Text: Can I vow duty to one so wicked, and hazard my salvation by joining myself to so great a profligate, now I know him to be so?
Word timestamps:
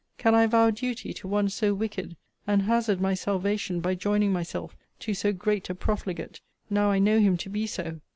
Can 0.17 0.33
I 0.33 0.47
vow 0.47 0.71
duty 0.71 1.13
to 1.13 1.27
one 1.27 1.47
so 1.49 1.75
wicked, 1.75 2.17
and 2.47 2.63
hazard 2.63 2.99
my 2.99 3.13
salvation 3.13 3.81
by 3.81 3.93
joining 3.93 4.33
myself 4.33 4.75
to 5.01 5.13
so 5.13 5.31
great 5.31 5.69
a 5.69 5.75
profligate, 5.75 6.41
now 6.71 6.89
I 6.89 6.97
know 6.97 7.19
him 7.19 7.37
to 7.37 7.49
be 7.49 7.67
so? 7.67 7.99